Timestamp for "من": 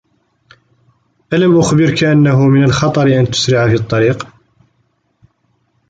2.47-2.63